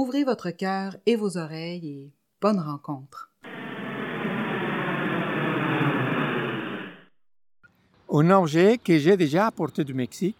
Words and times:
Ouvrez 0.00 0.22
votre 0.22 0.52
cœur 0.52 0.94
et 1.06 1.16
vos 1.16 1.36
oreilles 1.38 1.88
et 1.88 2.12
bonne 2.40 2.60
rencontre. 2.60 3.32
Un 8.08 8.30
objet 8.30 8.78
que 8.78 8.96
j'ai 8.96 9.16
déjà 9.16 9.48
apporté 9.48 9.82
du 9.82 9.94
Mexique, 9.94 10.36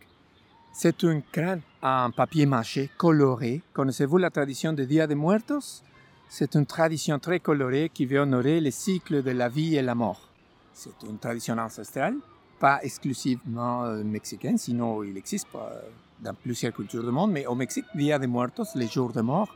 c'est 0.73 1.02
une 1.02 1.23
crâne 1.23 1.62
en 1.83 2.12
papier 2.12 2.47
mâché 2.47 2.88
coloré. 2.97 3.60
Connaissez-vous 3.73 4.19
la 4.19 4.30
tradition 4.30 4.73
de 4.73 4.84
Dia 4.84 5.09
de 5.09 5.16
Muertos? 5.16 5.83
C'est 6.28 6.55
une 6.55 6.64
tradition 6.64 7.19
très 7.19 7.41
colorée 7.41 7.91
qui 7.92 8.06
veut 8.06 8.20
honorer 8.20 8.61
le 8.61 8.70
cycle 8.70 9.25
de 9.25 9.33
la 9.33 9.48
vie 9.48 9.75
et 9.75 9.83
la 9.83 9.97
mort. 9.97 10.28
C'est 10.72 11.02
une 11.02 11.19
tradition 11.19 11.59
ancestrale, 11.59 12.14
pas 12.61 12.78
exclusivement 12.84 13.86
euh, 13.86 14.05
mexicaine, 14.05 14.56
sinon 14.56 15.02
il 15.02 15.16
existe 15.16 15.48
pas 15.48 15.72
euh, 15.72 15.80
dans 16.20 16.34
plusieurs 16.34 16.72
cultures 16.72 17.02
du 17.04 17.10
monde, 17.10 17.32
mais 17.32 17.46
au 17.46 17.54
Mexique, 17.54 17.86
Dia 17.95 18.18
de 18.18 18.27
Muertos, 18.27 18.64
les 18.74 18.88
jours 18.88 19.12
de 19.12 19.20
mort, 19.20 19.48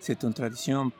c'est 0.00 0.22
une 0.24 0.34
tradition 0.34 0.90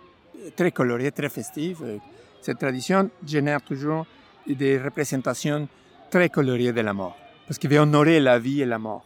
très 0.56 0.70
colorée, 0.70 1.10
très 1.12 1.28
festive. 1.28 1.80
Euh, 1.82 1.98
Cette 2.40 2.58
tradition 2.58 3.08
génère 3.24 3.62
toujours 3.62 4.04
des 4.46 4.78
représentations 4.78 5.68
très 6.10 6.28
colorées 6.28 6.72
de 6.72 6.80
la 6.80 6.92
mort, 6.92 7.16
parce 7.46 7.58
qu'il 7.58 7.70
veut 7.70 7.78
honorer 7.78 8.18
la 8.20 8.38
vie 8.38 8.60
et 8.62 8.66
la 8.66 8.78
mort. 8.78 9.04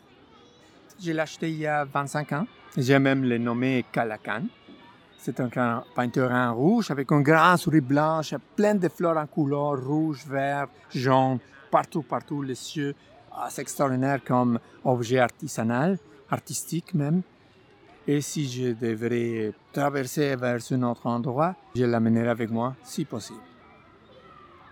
Je 0.98 1.12
l'ai 1.12 1.20
acheté 1.20 1.50
il 1.50 1.58
y 1.58 1.66
a 1.66 1.84
25 1.84 2.32
ans. 2.32 2.46
J'ai 2.76 2.98
même 2.98 3.24
le 3.24 3.36
nommé 3.38 3.84
Calacan. 3.92 4.44
C'est 5.18 5.40
un 5.40 5.48
grand 5.48 5.82
peinture 5.94 6.30
en 6.30 6.54
rouge 6.54 6.90
avec 6.90 7.10
un 7.12 7.20
grand 7.20 7.56
souris 7.56 7.80
blanche, 7.80 8.34
plein 8.54 8.74
de 8.74 8.88
fleurs 8.88 9.16
en 9.18 9.26
couleur, 9.26 9.78
rouge, 9.84 10.24
vert, 10.26 10.68
jaune, 10.94 11.38
partout, 11.70 12.02
partout, 12.02 12.42
les 12.42 12.54
cieux. 12.54 12.94
C'est 13.50 13.62
extraordinaire 13.62 14.20
comme 14.24 14.58
objet 14.84 15.18
artisanal, 15.18 15.98
artistique 16.30 16.94
même. 16.94 17.22
Et 18.08 18.20
si 18.20 18.48
je 18.48 18.72
devrais 18.72 19.52
traverser 19.72 20.36
vers 20.36 20.58
un 20.70 20.82
autre 20.84 21.06
endroit, 21.06 21.54
je 21.74 21.84
l'amènerai 21.84 22.28
avec 22.28 22.50
moi 22.50 22.74
si 22.82 23.04
possible. 23.04 23.40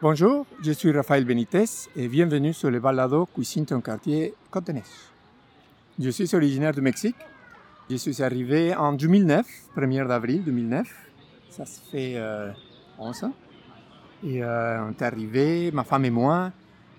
Bonjour, 0.01 0.47
je 0.63 0.73
suis 0.73 0.93
Raphaël 0.93 1.25
Benitez 1.25 1.65
et 1.97 2.09
bienvenue 2.09 2.53
sur 2.53 2.71
le 2.71 2.81
balado 2.81 3.27
Cuisine 3.27 3.67
ton 3.67 3.81
quartier 3.81 4.35
Côte-Neige. 4.51 4.83
Je 5.99 6.11
suis 6.11 6.35
originaire 6.35 6.73
du 6.73 6.81
Mexique. 6.81 7.17
Je 7.91 7.97
suis 7.97 8.23
arrivé 8.23 8.75
en 8.75 8.93
2009, 8.93 9.47
1er 9.77 10.07
d'avril 10.09 10.43
2009. 10.43 10.89
Ça 11.51 11.67
se 11.67 11.81
fait 11.91 12.15
euh, 12.17 12.51
11 12.99 13.25
ans. 13.25 13.33
Et 14.25 14.43
euh, 14.43 14.87
on 14.87 14.91
est 14.91 15.03
arrivé, 15.03 15.71
ma 15.71 15.85
femme 15.85 16.05
et 16.07 16.11
moi, 16.11 16.51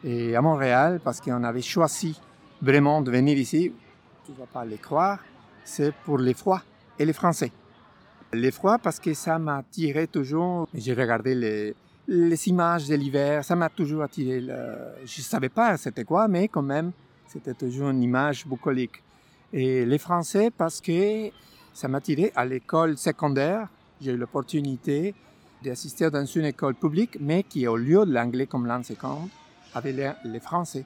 et 0.06 0.36
à 0.36 0.42
Montréal 0.42 1.02
parce 1.04 1.20
qu'on 1.20 1.44
avait 1.44 1.64
choisi 1.64 2.20
vraiment 2.62 3.02
de 3.02 3.10
venir 3.12 3.38
ici. 3.38 3.74
Tu 4.24 4.32
ne 4.32 4.38
vas 4.38 4.46
pas 4.46 4.64
les 4.64 4.78
croire, 4.78 5.20
c'est 5.64 5.94
pour 6.06 6.20
les 6.20 6.36
froids 6.36 6.62
et 7.00 7.06
les 7.06 7.14
Français. 7.14 7.52
Les 8.32 8.52
froids 8.52 8.78
parce 8.78 9.00
que 9.00 9.14
ça 9.14 9.40
m'a 9.40 9.58
attiré 9.58 10.08
toujours. 10.08 10.68
J'ai 10.74 10.94
regardé 10.94 11.34
les, 11.36 11.76
images 12.48 12.88
de 12.88 12.96
l'hiver, 12.96 13.44
ça 13.44 13.56
m'a 13.56 13.70
toujours 13.70 14.04
attiré. 14.04 14.42
Je 14.42 15.20
ne 15.20 15.24
savais 15.24 15.50
pas 15.50 15.76
c'était 15.78 16.04
quoi, 16.04 16.28
mais 16.28 16.48
quand 16.48 16.62
même, 16.62 16.92
c'était 17.28 17.56
toujours 17.56 17.90
une 17.90 18.04
image 18.04 18.46
bucolique. 18.46 19.02
Et 19.52 19.86
les 19.86 19.98
Français 19.98 20.52
parce 20.56 20.82
que 20.82 21.30
ça 21.74 21.88
m'a 21.88 21.98
attiré 21.98 22.32
à 22.36 22.46
l'école 22.46 22.98
secondaire. 22.98 23.70
J'ai 24.00 24.12
eu 24.12 24.18
l'opportunité 24.18 25.16
d'assister 25.64 26.12
dans 26.12 26.26
une 26.26 26.46
école 26.46 26.76
publique, 26.76 27.18
mais 27.20 27.42
qui, 27.42 27.66
au 27.68 27.78
lieu 27.78 28.06
de 28.06 28.14
l'anglais 28.14 28.46
comme 28.46 28.68
langue 28.68 28.84
seconde, 28.84 29.30
avait 29.76 30.16
les, 30.24 30.40
Français. 30.40 30.86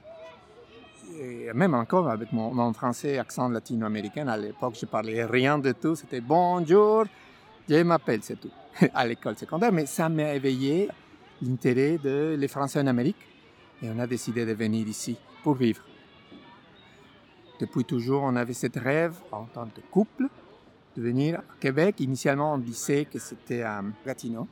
Et 1.18 1.52
même 1.54 1.74
encore 1.74 2.08
avec 2.08 2.32
mon, 2.32 2.72
français 2.72 3.18
accent 3.18 3.48
latino-américain, 3.48 4.28
à 4.28 4.36
l'époque, 4.36 4.76
je 4.78 4.86
parlais 4.86 5.24
rien 5.24 5.58
de 5.58 5.72
tout. 5.72 5.94
C'était 5.94 6.20
bonjour, 6.20 7.04
je 7.68 7.82
m'appelle, 7.82 8.20
c'est 8.22 8.38
tout, 8.38 8.50
à 8.94 9.06
l'école 9.06 9.36
secondaire. 9.36 9.72
Mais 9.72 9.86
ça 9.86 10.08
m'a 10.08 10.34
éveillé 10.34 10.88
l'intérêt 11.40 11.98
de 11.98 12.36
les 12.38 12.48
Français 12.48 12.80
en 12.80 12.86
Amérique. 12.86 13.16
Et 13.82 13.88
on 13.90 13.98
a 13.98 14.06
décidé 14.06 14.44
de 14.44 14.52
venir 14.52 14.86
ici 14.86 15.16
pour 15.42 15.54
vivre. 15.54 15.82
Depuis 17.60 17.84
toujours, 17.84 18.22
on 18.22 18.36
avait 18.36 18.54
cette 18.54 18.76
rêve 18.76 19.14
en 19.32 19.44
tant 19.44 19.66
que 19.66 19.80
couple 19.90 20.26
de 20.96 21.02
venir 21.02 21.38
à 21.38 21.60
Québec. 21.60 22.00
Initialement, 22.00 22.54
on 22.54 22.58
disait 22.58 23.04
que 23.04 23.18
c'était 23.18 23.62
à 23.62 23.82
Gatineau. 24.04 24.48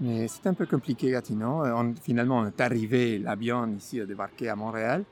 Mais 0.00 0.28
c'est 0.28 0.46
un 0.46 0.54
peu 0.54 0.66
compliqué, 0.66 1.10
Gatineau. 1.10 1.64
Euh, 1.64 1.72
On- 1.74 1.94
finalement, 2.00 2.38
on 2.38 2.46
est 2.46 2.60
arrivé, 2.60 3.18
l'avion 3.18 3.66
ici 3.76 4.00
a 4.00 4.06
débarqué 4.06 4.48
à 4.48 4.56
Montréal. 4.56 5.04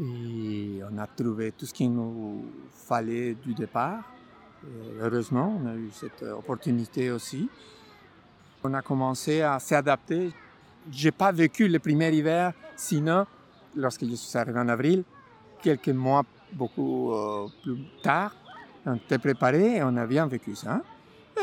Et 0.00 0.80
on 0.90 0.98
a 0.98 1.06
trouvé 1.06 1.52
tout 1.52 1.66
ce 1.66 1.74
qu'il 1.74 1.92
nous 1.92 2.44
fallait 2.70 3.34
du 3.34 3.54
départ. 3.54 4.02
Heureusement, 5.00 5.60
on 5.62 5.66
a 5.68 5.74
eu 5.74 5.90
cette 5.92 6.22
euh, 6.24 6.34
opportunité 6.34 7.10
aussi. 7.12 7.48
On 8.64 8.74
a 8.74 8.82
commencé 8.82 9.40
à 9.42 9.58
s'adapter. 9.60 10.32
J'ai 10.90 11.12
pas 11.12 11.30
vécu 11.32 11.68
le 11.68 11.78
premier 11.78 12.10
hiver, 12.12 12.52
sinon, 12.76 13.24
lorsque 13.76 14.04
je 14.04 14.14
suis 14.14 14.36
arrivé 14.38 14.58
en 14.58 14.68
avril, 14.68 15.04
quelques 15.62 15.88
mois 15.90 16.24
beaucoup 16.52 17.12
euh, 17.12 17.46
plus 17.62 17.78
tard, 18.02 18.34
on 18.86 18.94
était 18.94 19.18
préparé 19.18 19.76
et 19.76 19.82
on 19.82 19.96
a 19.96 20.06
bien 20.06 20.26
vécu 20.26 20.54
ça. 20.56 20.80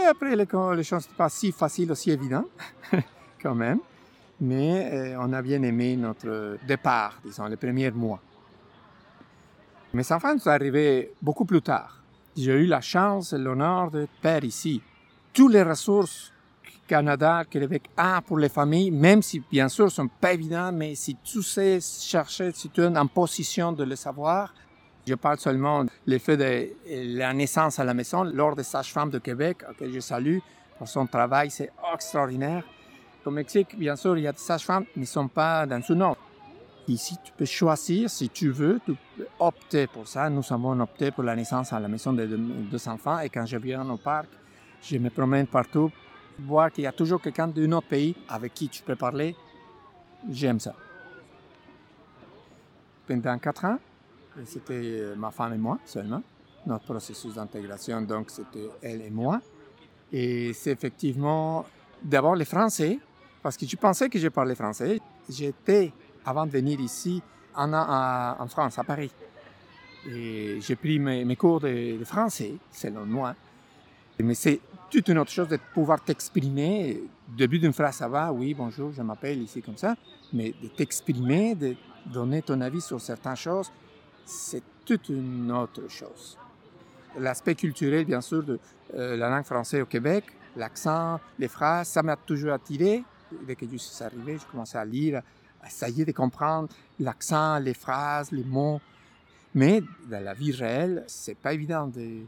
Et 0.01 0.05
après, 0.05 0.35
les, 0.35 0.45
les 0.75 0.83
choses 0.83 1.03
n'étaient 1.03 1.17
pas 1.17 1.29
si 1.29 1.51
faciles, 1.51 1.91
aussi 1.91 2.11
évidentes, 2.11 2.49
quand 3.41 3.55
même. 3.55 3.79
Mais 4.39 4.91
euh, 4.93 5.17
on 5.19 5.31
a 5.33 5.41
bien 5.41 5.61
aimé 5.63 5.95
notre 5.95 6.57
départ, 6.67 7.19
disons, 7.23 7.45
les 7.45 7.55
premiers 7.55 7.91
mois. 7.91 8.21
Mes 9.93 10.11
enfants 10.11 10.37
sont 10.37 10.49
arrivés 10.49 11.13
beaucoup 11.21 11.45
plus 11.45 11.61
tard. 11.61 12.01
J'ai 12.35 12.51
eu 12.51 12.65
la 12.65 12.81
chance 12.81 13.31
et 13.31 13.37
l'honneur 13.37 13.91
de 13.91 14.07
faire 14.21 14.43
ici 14.43 14.81
toutes 15.31 15.53
les 15.53 15.63
ressources 15.63 16.33
que 16.61 16.71
Canada, 16.87 17.43
Québec 17.49 17.89
a 17.95 18.21
pour 18.21 18.37
les 18.37 18.49
familles, 18.49 18.91
même 18.91 19.21
si 19.21 19.41
bien 19.49 19.69
sûr 19.69 19.89
sont 19.89 20.07
pas 20.07 20.33
évidentes, 20.33 20.75
mais 20.75 20.95
si 20.95 21.15
tu 21.23 21.41
sais 21.41 21.79
chercher, 21.79 22.51
si 22.51 22.69
tu 22.69 22.81
es 22.81 22.87
en 22.87 23.07
position 23.07 23.71
de 23.71 23.85
le 23.85 23.95
savoir, 23.95 24.53
je 25.05 25.15
parle 25.15 25.37
seulement 25.37 25.83
de 25.83 25.89
l'effet 26.07 26.37
de 26.37 26.69
la 27.17 27.33
naissance 27.33 27.79
à 27.79 27.83
la 27.83 27.93
maison 27.93 28.23
lors 28.23 28.55
des 28.55 28.63
sages-femmes 28.63 29.09
de 29.09 29.19
Québec, 29.19 29.63
que 29.77 29.91
je 29.91 29.99
salue 29.99 30.39
pour 30.77 30.87
son 30.87 31.05
travail, 31.05 31.51
c'est 31.51 31.71
extraordinaire. 31.93 32.63
Au 33.25 33.31
Mexique, 33.31 33.77
bien 33.77 33.95
sûr, 33.95 34.17
il 34.17 34.23
y 34.23 34.27
a 34.27 34.31
des 34.31 34.37
sages-femmes, 34.37 34.85
mais 34.95 35.01
ne 35.01 35.07
sont 35.07 35.27
pas 35.27 35.65
dans 35.65 35.81
ce 35.81 35.93
nom. 35.93 36.15
Ici, 36.87 37.17
tu 37.23 37.31
peux 37.31 37.45
choisir 37.45 38.09
si 38.09 38.29
tu 38.29 38.51
veux, 38.51 38.79
tu 38.85 38.95
peux 39.17 39.27
opter 39.39 39.87
pour 39.87 40.07
ça. 40.07 40.29
Nous 40.29 40.43
avons 40.51 40.79
opté 40.79 41.09
pour 41.09 41.23
la 41.23 41.35
naissance 41.35 41.73
à 41.73 41.79
la 41.79 41.87
maison 41.87 42.13
de 42.13 42.25
deux, 42.25 42.37
deux 42.37 42.87
enfants 42.87 43.19
et 43.19 43.29
quand 43.29 43.45
je 43.45 43.57
viens 43.57 43.89
au 43.89 43.97
parc, 43.97 44.27
je 44.83 44.97
me 44.97 45.09
promène 45.09 45.47
partout, 45.47 45.91
voir 46.37 46.71
qu'il 46.71 46.83
y 46.83 46.87
a 46.87 46.91
toujours 46.91 47.19
quelqu'un 47.19 47.47
d'un 47.47 47.71
autre 47.71 47.87
pays 47.87 48.15
avec 48.29 48.53
qui 48.53 48.69
tu 48.69 48.83
peux 48.83 48.95
parler. 48.95 49.35
J'aime 50.29 50.59
ça. 50.59 50.75
Pendant 53.07 53.39
quatre 53.39 53.65
ans, 53.65 53.79
c'était 54.45 54.73
euh, 54.73 55.15
ma 55.15 55.31
femme 55.31 55.53
et 55.53 55.57
moi 55.57 55.79
seulement. 55.85 56.21
Notre 56.65 56.85
processus 56.85 57.35
d'intégration, 57.35 58.01
donc, 58.01 58.29
c'était 58.31 58.69
elle 58.81 59.01
et 59.01 59.09
moi. 59.09 59.39
Et 60.11 60.51
c'est 60.53 60.71
effectivement 60.71 61.65
d'abord 62.03 62.35
les 62.35 62.45
Français, 62.45 62.99
parce 63.41 63.55
que 63.57 63.65
je 63.67 63.75
pensais 63.75 64.09
que 64.09 64.17
je 64.19 64.27
parlais 64.29 64.55
français. 64.55 64.99
J'étais, 65.29 65.91
avant 66.25 66.45
de 66.45 66.51
venir 66.51 66.79
ici, 66.79 67.21
à- 67.55 68.37
en 68.39 68.47
France, 68.47 68.77
à 68.79 68.83
Paris. 68.83 69.11
Et 70.07 70.59
j'ai 70.61 70.75
pris 70.75 70.99
mes, 70.99 71.23
mes 71.25 71.35
cours 71.35 71.59
de, 71.59 71.97
de 71.97 72.03
français, 72.03 72.55
selon 72.71 73.05
moi. 73.05 73.35
Mais 74.19 74.33
c'est 74.35 74.59
toute 74.89 75.07
une 75.07 75.17
autre 75.17 75.31
chose 75.31 75.47
de 75.49 75.57
pouvoir 75.73 76.01
t'exprimer. 76.03 77.03
Début 77.27 77.59
d'une 77.59 77.73
phrase, 77.73 77.95
ça 77.95 78.07
va, 78.07 78.31
oui, 78.31 78.53
bonjour, 78.53 78.91
je 78.91 79.01
m'appelle 79.01 79.41
ici 79.41 79.61
comme 79.61 79.77
ça. 79.77 79.95
Mais 80.33 80.53
de 80.61 80.67
t'exprimer, 80.67 81.55
de 81.55 81.75
donner 82.05 82.41
ton 82.41 82.61
avis 82.61 82.81
sur 82.81 83.01
certaines 83.01 83.35
choses, 83.35 83.71
c'est 84.25 84.63
toute 84.83 85.09
une 85.09 85.51
autre 85.51 85.87
chose. 85.89 86.37
L'aspect 87.17 87.55
culturel, 87.55 88.05
bien 88.05 88.21
sûr, 88.21 88.43
de 88.43 88.59
euh, 88.93 89.15
la 89.15 89.29
langue 89.29 89.45
française 89.45 89.81
au 89.81 89.85
Québec, 89.85 90.25
l'accent, 90.55 91.19
les 91.39 91.47
phrases, 91.47 91.87
ça 91.87 92.03
m'a 92.03 92.15
toujours 92.15 92.53
attiré. 92.53 93.03
Dès 93.47 93.55
que 93.55 93.65
je 93.71 93.77
suis 93.77 94.03
arrivé, 94.03 94.37
je 94.37 94.45
commençais 94.45 94.77
à 94.77 94.85
lire, 94.85 95.21
à 95.61 95.67
essayer 95.67 96.05
de 96.05 96.11
comprendre 96.11 96.69
l'accent, 96.99 97.59
les 97.59 97.73
phrases, 97.73 98.31
les 98.31 98.43
mots. 98.43 98.81
Mais 99.53 99.81
dans 100.09 100.23
la 100.23 100.33
vie 100.33 100.51
réelle, 100.51 101.03
c'est 101.07 101.37
pas 101.37 101.53
évident 101.53 101.87
de 101.87 102.23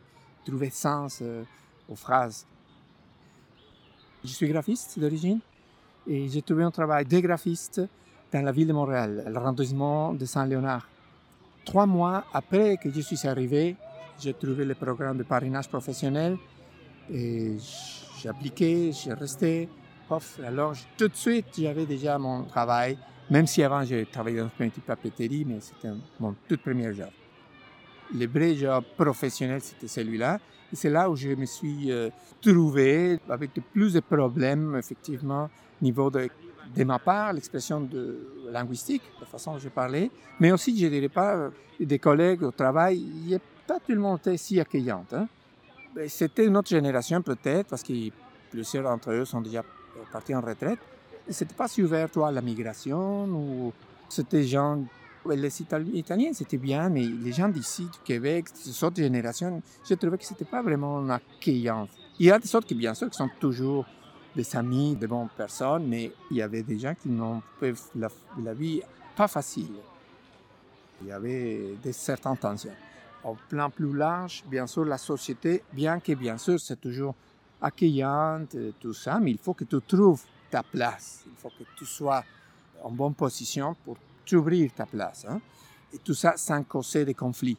trouver 0.46 0.70
sens 0.70 1.20
euh, 1.22 1.44
aux 1.90 1.96
phrases. 1.96 2.46
Je 4.24 4.30
suis 4.30 4.48
graphiste 4.48 4.98
d'origine 5.00 5.40
et 6.08 6.28
j'ai 6.30 6.42
trouvé 6.42 6.64
un 6.64 6.72
travail 6.72 7.06
de 7.06 7.20
graphiste 7.20 7.82
dans 8.32 8.42
la 8.42 8.52
ville 8.52 8.68
de 8.68 8.74
Montréal, 8.74 9.26
l'arrondissement 9.28 10.14
de 10.14 10.26
Saint-Léonard. 10.26 10.88
Trois 11.68 11.86
mois 11.86 12.24
après 12.34 12.78
que 12.78 12.90
je 12.90 13.02
suis 13.02 13.28
arrivé, 13.28 13.76
j'ai 14.18 14.34
trouvé 14.34 14.64
le 14.64 14.74
programme 14.74 15.18
de 15.18 15.24
parrainage 15.24 15.68
professionnel 15.68 16.38
et 17.12 17.58
j'ai 18.18 18.30
appliqué, 18.30 18.94
j'ai 18.94 19.14
resté. 19.14 19.68
Alors, 20.46 20.74
tout 20.98 21.10
de 21.10 21.16
suite, 21.16 21.48
j'avais 21.60 21.86
déjà 21.86 22.18
mon 22.18 22.46
travail, 22.46 22.98
même 23.30 23.46
si 23.46 23.62
avant, 23.64 23.84
j'ai 23.84 24.06
travaillé 24.06 24.38
dans 24.38 24.50
une 24.58 24.70
petite 24.70 24.86
papeterie, 24.86 25.44
mais 25.46 25.60
c'était 25.60 25.90
mon 26.22 26.34
tout 26.48 26.58
premier 26.58 26.94
job. 26.94 27.10
Le 28.16 28.26
vrai 28.28 28.56
job 28.56 28.86
professionnel, 28.96 29.60
c'était 29.60 29.90
celui-là. 29.90 30.40
C'est 30.72 30.90
là 30.90 31.10
où 31.10 31.18
je 31.18 31.30
me 31.32 31.46
suis 31.46 31.92
euh, 31.92 32.10
trouvé 32.42 33.20
avec 33.28 33.54
de 33.54 33.60
plus 33.60 33.92
de 33.92 34.00
problèmes, 34.00 34.78
effectivement, 34.78 35.50
au 35.82 35.84
niveau 35.84 36.10
de, 36.10 36.30
de 36.76 36.84
ma 36.84 37.00
part, 37.00 37.34
l'expression 37.34 37.82
de 37.82 38.48
linguistique, 38.52 39.02
la 39.20 39.26
façon 39.26 39.54
dont 39.54 39.60
je 39.60 39.70
parlais, 39.70 40.12
mais 40.40 40.52
aussi, 40.52 40.78
je 40.78 40.88
dirais 40.88 41.10
pas, 41.10 41.36
euh, 41.36 41.50
des 41.80 42.00
collègues 42.00 42.44
au 42.44 42.52
travail, 42.52 42.98
il 42.98 43.28
n'y 43.28 43.36
a 43.36 43.40
pas 43.66 43.80
tout 43.80 43.92
le 43.92 44.00
monde 44.00 44.20
était 44.20 44.38
si 44.38 44.60
accueillant. 44.60 45.06
Hein? 45.12 45.28
C'était 46.08 46.46
une 46.46 46.56
autre 46.58 46.70
génération 46.70 47.22
peut-être, 47.22 47.68
parce 47.68 47.84
que 47.84 47.94
plusieurs 48.50 48.84
d'entre 48.84 49.12
eux 49.12 49.26
sont 49.26 49.42
déjà 49.42 49.64
partis 50.12 50.36
en 50.36 50.42
retraite. 50.42 50.80
C'était 51.30 51.56
pas 51.56 51.68
si 51.68 51.84
ouvert, 51.84 52.08
à 52.24 52.32
la 52.32 52.42
migration, 52.42 53.26
ou 53.26 53.74
c'était 54.08 54.44
gens 54.44 54.84
les 55.36 55.62
Italiens, 55.62 56.32
c'était 56.34 56.58
bien, 56.58 56.90
mais 56.90 57.04
les 57.04 57.32
gens 57.32 57.50
d'ici, 57.50 57.84
du 57.84 58.00
Québec, 58.04 58.46
ces 58.54 58.84
autres 58.84 58.98
générations, 58.98 59.62
je 59.88 59.94
trouvais 59.96 60.18
que 60.18 60.26
c'était 60.26 60.46
pas 60.46 60.62
vraiment 60.62 61.08
accueillant. 61.10 61.88
Il 62.20 62.28
y 62.28 62.32
a 62.32 62.40
des 62.40 62.56
autres 62.56 62.68
qui, 62.68 62.76
bien 62.76 62.94
sûr, 62.94 63.10
qui 63.10 63.18
sont 63.18 63.30
toujours 63.40 63.86
des 64.38 64.56
amis, 64.56 64.96
de 64.96 65.08
bonnes 65.08 65.30
personnes, 65.36 65.88
mais 65.88 66.12
il 66.30 66.38
y 66.38 66.42
avait 66.44 66.62
des 66.62 66.78
gens 66.78 66.94
qui 66.94 67.10
n'ont 67.10 67.42
pas 67.60 67.68
la, 67.96 68.08
la, 68.44 68.54
vie 68.54 68.82
pas 69.16 69.28
facile. 69.28 69.76
Il 71.02 71.08
y 71.08 71.12
avait 71.12 71.76
des 71.84 71.92
certaines 71.92 72.38
tensions. 72.38 72.76
Au 73.24 73.36
plan 73.50 73.70
plus 73.72 73.92
large, 73.92 74.44
bien 74.46 74.68
sûr, 74.68 74.86
la 74.86 75.00
société, 75.00 75.64
bien 75.74 76.00
que 76.00 76.14
bien 76.14 76.38
sûr, 76.38 76.60
c'est 76.60 76.80
toujours 76.80 77.16
accueillante, 77.60 78.56
tout 78.80 78.94
ça, 78.94 79.20
mais 79.20 79.32
il 79.32 79.40
faut 79.40 79.56
que 79.56 79.64
tu 79.64 79.82
trouves 79.82 80.24
ta 80.52 80.62
place. 80.62 81.24
Il 81.26 81.36
faut 81.36 81.50
que 81.50 81.64
tu 81.76 81.86
sois 81.86 82.24
en 82.84 82.92
bonne 82.92 83.16
position 83.16 83.76
pour 83.84 83.98
t'ouvrir 84.24 84.72
ta 84.72 84.86
place. 84.86 85.26
Hein? 85.28 85.42
Et 85.92 85.98
tout 85.98 86.14
ça 86.14 86.38
sans 86.38 86.64
causer 86.64 87.06
de 87.06 87.14
conflits. 87.14 87.58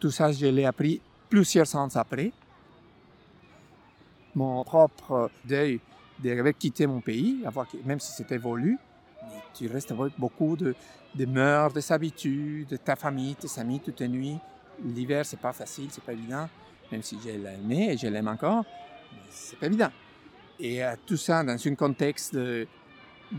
Tout 0.00 0.10
ça, 0.10 0.32
je 0.32 0.46
l'ai 0.46 0.64
appris 0.64 1.00
plusieurs 1.30 1.74
ans 1.76 1.88
après. 1.94 2.32
Mon 4.34 4.64
propre 4.64 5.30
deuil 5.44 5.80
d'avoir 6.18 6.54
quitté 6.54 6.86
mon 6.86 7.00
pays, 7.00 7.44
même 7.84 8.00
si 8.00 8.12
c'était 8.12 8.38
voulu, 8.38 8.78
tu 9.54 9.66
restes 9.68 9.92
avec 9.92 10.12
beaucoup 10.18 10.56
de, 10.56 10.74
de 11.14 11.26
mœurs, 11.26 11.72
des 11.72 11.92
habitudes, 11.92 12.68
de 12.68 12.76
ta 12.76 12.96
famille, 12.96 13.34
tes 13.36 13.60
amis, 13.60 13.80
toutes 13.80 14.00
les 14.00 14.08
nuits. 14.08 14.38
L'hiver, 14.84 15.24
c'est 15.24 15.40
pas 15.40 15.52
facile, 15.52 15.88
c'est 15.90 16.02
pas 16.02 16.12
évident, 16.12 16.48
même 16.90 17.02
si 17.02 17.16
je 17.24 17.30
l'aimais 17.30 17.94
et 17.94 17.96
je 17.96 18.08
l'aime 18.08 18.28
encore, 18.28 18.64
c'est 19.30 19.58
pas 19.58 19.66
évident. 19.66 19.90
Et 20.58 20.84
euh, 20.84 20.94
tout 21.06 21.16
ça 21.16 21.42
dans 21.42 21.56
un 21.66 21.74
contexte 21.74 22.34
de, 22.34 22.66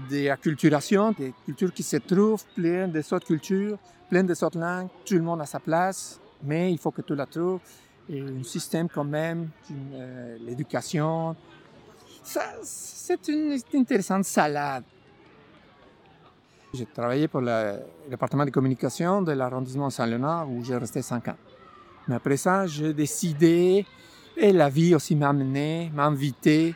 d'acculturation, 0.10 1.12
des 1.12 1.34
cultures 1.46 1.74
qui 1.74 1.84
se 1.84 1.98
trouvent, 1.98 2.44
plein 2.56 2.88
de 2.88 3.00
autres 3.00 3.28
cultures, 3.28 3.78
plein 4.10 4.24
de 4.24 4.32
autres 4.32 4.60
langues, 4.60 4.90
tout 5.06 5.16
le 5.16 5.22
monde 5.22 5.42
a 5.42 5.46
sa 5.46 5.60
place, 5.60 6.20
mais 6.44 6.72
il 6.72 6.78
faut 6.78 6.92
que 6.92 7.02
tu 7.02 7.16
la 7.16 7.26
trouves. 7.26 7.60
Et 8.10 8.22
un 8.22 8.44
système 8.44 8.88
quand 8.88 9.04
même, 9.04 9.50
euh, 9.72 10.38
l'éducation, 10.42 11.36
c'est 12.24 13.28
une, 13.28 13.58
intéressante 13.74 14.26
salade. 14.26 14.84
J'ai 16.74 16.86
travaillé 16.86 17.28
pour 17.28 17.42
le 17.42 17.80
département 18.10 18.46
de 18.46 18.52
communication 18.52 19.22
de 19.22 19.32
l'arrondissement 19.32 19.90
Saint-Léonard 19.90 20.50
où 20.50 20.64
j'ai 20.64 20.76
resté 20.76 21.02
cinq 21.02 21.30
ans. 21.30 21.38
Mais 22.08 22.16
après 22.16 22.38
ça, 22.38 22.68
j'ai 22.68 22.94
décidé, 22.94 23.86
et 24.38 24.52
la 24.52 24.70
vie 24.70 24.94
aussi 24.94 25.16
m'a 25.16 25.30
amené, 25.30 25.90
m'a 25.94 26.06
invité 26.06 26.76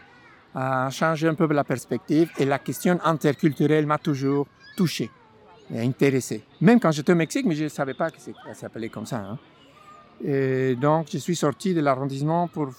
à 0.56 0.90
changer 0.90 1.28
un 1.28 1.36
peu 1.36 1.46
la 1.54 1.64
perspective 1.64 2.32
et 2.40 2.46
la 2.46 2.58
question 2.58 3.00
interculturelle 3.04 3.86
m'a 3.86 4.00
toujours 4.00 4.48
touché 4.76 5.12
et 5.72 5.82
intéressé. 5.82 6.44
Même 6.62 6.80
quand 6.80 6.92
j'étais 6.92 7.12
au 7.12 7.16
Mexique, 7.16 7.46
mais 7.46 7.56
je 7.56 7.66
ne 7.66 7.70
savais 7.70 7.94
pas 7.94 8.10
que 8.10 8.20
ça 8.20 8.32
s'appelait 8.54 8.90
comme 8.90 9.06
ça. 9.06 9.18
Hein. 9.18 9.38
Et 10.24 10.76
donc, 10.76 11.08
je 11.12 11.18
suis 11.18 11.36
sorti 11.36 11.74
de 11.74 11.82
l'arrondissement 11.82 12.48
pour 12.48 12.70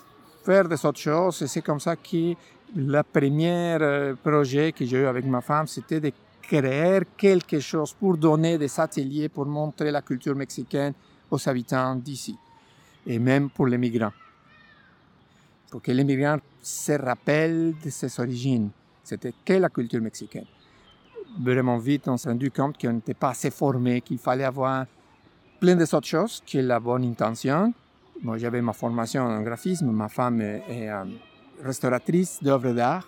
faire 0.44 0.68
des 0.68 0.84
autres 0.84 1.00
choses 1.00 1.42
et 1.42 1.46
c'est 1.46 1.62
comme 1.62 1.80
ça 1.80 1.96
que 1.96 2.34
le 2.76 3.02
premier 3.02 3.76
euh, 3.80 4.14
projet 4.14 4.72
que 4.72 4.84
j'ai 4.84 4.98
eu 4.98 5.06
avec 5.06 5.24
ma 5.24 5.40
femme, 5.40 5.66
c'était 5.66 6.00
de 6.00 6.12
créer 6.42 7.02
quelque 7.16 7.60
chose 7.60 7.92
pour 7.92 8.16
donner 8.16 8.58
des 8.58 8.80
ateliers 8.80 9.28
pour 9.28 9.46
montrer 9.46 9.90
la 9.90 10.02
culture 10.02 10.34
mexicaine 10.34 10.92
aux 11.30 11.48
habitants 11.48 11.94
d'ici 11.96 12.36
et 13.06 13.18
même 13.18 13.50
pour 13.50 13.66
les 13.66 13.78
migrants 13.78 14.12
pour 15.70 15.80
que 15.80 15.92
les 15.92 16.04
migrants 16.04 16.38
se 16.60 16.92
rappellent 16.92 17.74
de 17.82 17.88
ses 17.90 18.20
origines. 18.20 18.70
C'était 19.02 19.32
que 19.44 19.54
la 19.54 19.68
culture 19.68 20.00
mexicaine. 20.00 20.46
Vraiment 21.38 21.78
vite, 21.78 22.08
on 22.08 22.16
s'est 22.16 22.28
rendu 22.28 22.50
compte 22.50 22.76
qu'on 22.78 22.92
n'était 22.92 23.14
pas 23.14 23.30
assez 23.30 23.50
formé, 23.50 24.00
qu'il 24.00 24.18
fallait 24.18 24.44
avoir 24.44 24.84
plein 25.60 25.76
d'autres 25.76 26.06
choses 26.06 26.42
que 26.50 26.58
la 26.58 26.80
bonne 26.80 27.04
intention. 27.04 27.72
Moi, 28.22 28.38
j'avais 28.38 28.60
ma 28.60 28.72
formation 28.72 29.22
en 29.22 29.42
graphisme, 29.42 29.90
ma 29.90 30.08
femme 30.08 30.40
est, 30.40 30.62
euh, 30.70 31.04
restauratrice 31.62 32.42
d'œuvres 32.42 32.72
d'art, 32.72 33.06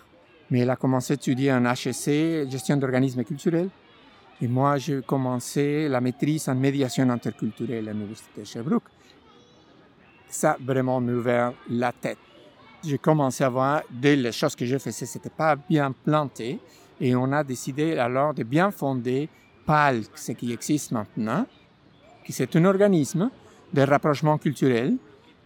mais 0.49 0.59
elle 0.59 0.69
a 0.69 0.75
commencé 0.75 1.13
à 1.13 1.15
étudier 1.15 1.51
en 1.51 1.65
HEC, 1.65 2.49
gestion 2.49 2.77
d'organismes 2.77 3.23
culturels. 3.23 3.69
Et 4.41 4.47
moi, 4.47 4.77
j'ai 4.77 5.01
commencé 5.01 5.87
la 5.87 6.01
maîtrise 6.01 6.47
en 6.49 6.55
médiation 6.55 7.09
interculturelle 7.09 7.89
à 7.89 7.93
l'Université 7.93 8.41
de 8.41 8.45
Sherbrooke. 8.45 8.89
Ça, 10.27 10.57
vraiment, 10.59 10.99
m'a 10.99 11.11
ouvert 11.11 11.53
la 11.69 11.91
tête 11.91 12.17
j'ai 12.83 12.97
commencé 12.97 13.43
à 13.43 13.49
voir, 13.49 13.83
dès 13.89 14.15
les 14.15 14.31
choses 14.31 14.55
que 14.55 14.65
je 14.65 14.77
faisais, 14.77 15.05
c'était 15.05 15.29
pas 15.29 15.55
bien 15.55 15.91
planté. 15.91 16.59
Et 16.99 17.15
on 17.15 17.31
a 17.31 17.43
décidé 17.43 17.97
alors 17.97 18.33
de 18.33 18.43
bien 18.43 18.71
fonder 18.71 19.29
PAL, 19.65 20.03
ce 20.15 20.33
qui 20.33 20.51
existe 20.51 20.91
maintenant, 20.91 21.45
c'est 22.29 22.55
un 22.55 22.65
organisme 22.65 23.29
de 23.73 23.81
rapprochement 23.81 24.37
culturel, 24.37 24.97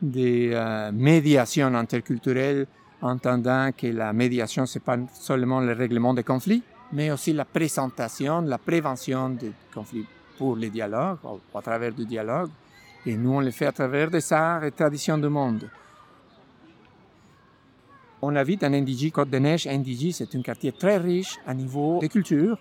de 0.02 0.52
euh, 0.54 0.92
médiation 0.92 1.74
interculturelle, 1.74 2.68
entendant 3.02 3.72
que 3.72 3.88
la 3.88 4.14
médiation, 4.14 4.66
c'est 4.66 4.84
pas 4.84 4.98
seulement 5.14 5.62
le 5.62 5.74
règlement 5.74 6.14
des 6.14 6.24
conflits, 6.24 6.64
mais 6.94 7.12
aussi 7.12 7.34
la 7.34 7.46
présentation, 7.46 8.42
la 8.42 8.58
prévention 8.58 9.30
des 9.30 9.52
conflits 9.74 10.06
pour 10.38 10.56
les 10.56 10.70
dialogues, 10.70 11.18
à 11.54 11.62
travers 11.62 11.94
du 11.94 12.06
dialogue. 12.06 12.50
Et 13.06 13.16
nous, 13.16 13.34
on 13.34 13.40
le 13.40 13.52
fait 13.52 13.66
à 13.66 13.72
travers 13.72 14.12
des 14.12 14.34
arts 14.34 14.64
et 14.64 14.72
traditions 14.72 15.18
du 15.18 15.30
monde. 15.30 15.70
On 18.22 18.36
habite 18.36 18.64
en 18.64 18.70
NDG, 18.70 19.12
Côte-des-Neiges. 19.12 19.68
NDG, 19.68 20.12
c'est 20.12 20.36
un 20.36 20.42
quartier 20.42 20.72
très 20.72 20.98
riche 20.98 21.38
à 21.46 21.54
niveau 21.54 22.00
de 22.02 22.08
culture. 22.08 22.58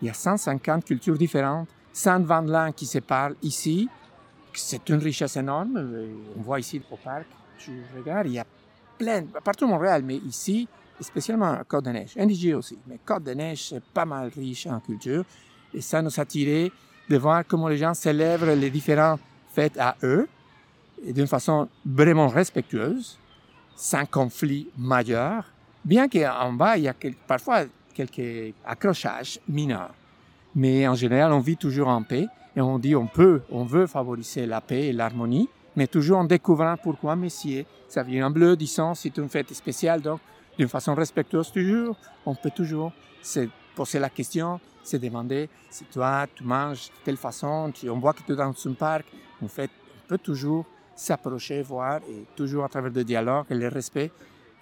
Il 0.00 0.06
y 0.06 0.10
a 0.10 0.14
150 0.14 0.84
cultures 0.84 1.18
différentes, 1.18 1.68
120 1.94 2.42
langues 2.42 2.74
qui 2.74 2.84
se 2.84 2.98
parlent 2.98 3.36
ici. 3.42 3.88
C'est 4.52 4.86
une 4.90 4.98
richesse 4.98 5.36
énorme. 5.36 6.06
On 6.36 6.42
voit 6.42 6.60
ici 6.60 6.82
au 6.90 6.96
parc, 6.96 7.24
tu 7.58 7.82
regardes, 7.96 8.26
il 8.26 8.34
y 8.34 8.38
a 8.38 8.44
plein, 8.98 9.24
partout 9.42 9.64
au 9.64 9.68
Montréal, 9.68 10.02
mais 10.04 10.16
ici, 10.16 10.68
spécialement 11.00 11.52
à 11.52 11.64
Côte-des-Neiges. 11.64 12.16
NDG 12.16 12.54
aussi, 12.54 12.78
mais 12.86 12.98
Côte-des-Neiges, 13.04 13.68
c'est 13.70 13.82
pas 13.82 14.04
mal 14.04 14.30
riche 14.36 14.66
en 14.66 14.80
culture. 14.80 15.24
Et 15.72 15.80
ça 15.80 16.02
nous 16.02 16.20
a 16.20 16.24
tiré 16.24 16.70
de 17.08 17.16
voir 17.16 17.44
comment 17.46 17.68
les 17.68 17.78
gens 17.78 17.94
célèbrent 17.94 18.54
les 18.54 18.70
différentes 18.70 19.20
fêtes 19.52 19.78
à 19.78 19.96
eux, 20.02 20.28
et 21.04 21.12
d'une 21.12 21.26
façon 21.26 21.68
vraiment 21.84 22.28
respectueuse 22.28 23.18
sans 23.76 24.06
conflit 24.06 24.68
majeur, 24.78 25.44
bien 25.84 26.08
qu'en 26.08 26.52
bas, 26.52 26.76
il 26.76 26.84
y 26.84 26.88
a 26.88 26.94
parfois 27.26 27.64
quelques 27.92 28.54
accrochages 28.64 29.40
mineurs. 29.48 29.94
Mais 30.54 30.86
en 30.86 30.94
général, 30.94 31.32
on 31.32 31.40
vit 31.40 31.56
toujours 31.56 31.88
en 31.88 32.02
paix 32.02 32.28
et 32.54 32.60
on 32.60 32.78
dit 32.78 32.94
on 32.94 33.06
peut, 33.06 33.42
on 33.50 33.64
veut 33.64 33.86
favoriser 33.86 34.46
la 34.46 34.60
paix 34.60 34.86
et 34.86 34.92
l'harmonie, 34.92 35.48
mais 35.74 35.88
toujours 35.88 36.18
en 36.18 36.24
découvrant 36.24 36.76
pourquoi 36.80 37.16
Messier, 37.16 37.66
ça 37.88 38.02
vient 38.02 38.26
en 38.26 38.30
bleu, 38.30 38.56
disant 38.56 38.94
c'est 38.94 39.16
une 39.16 39.28
fête 39.28 39.52
spéciale, 39.52 40.00
donc 40.00 40.20
d'une 40.56 40.68
façon 40.68 40.94
respectueuse 40.94 41.50
toujours, 41.50 41.96
on 42.24 42.34
peut 42.36 42.52
toujours 42.54 42.92
se 43.20 43.48
poser 43.74 43.98
la 43.98 44.10
question, 44.10 44.60
se 44.84 44.96
demander 44.96 45.48
si 45.70 45.84
toi 45.86 46.26
tu 46.32 46.44
manges 46.44 46.86
de 46.86 47.04
telle 47.04 47.16
façon, 47.16 47.72
on 47.88 47.98
voit 47.98 48.12
que 48.12 48.22
tu 48.22 48.32
es 48.32 48.36
dans 48.36 48.54
un 48.66 48.72
parc, 48.74 49.06
en 49.42 49.48
fait, 49.48 49.70
on 50.04 50.08
peut 50.08 50.18
toujours 50.18 50.64
s'approcher, 50.94 51.62
voir, 51.62 52.00
et 52.08 52.24
toujours 52.36 52.64
à 52.64 52.68
travers 52.68 52.92
le 52.92 53.02
dialogue 53.02 53.46
et 53.50 53.54
le 53.54 53.66
respect. 53.66 54.12